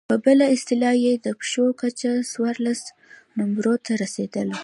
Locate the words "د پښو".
1.25-1.65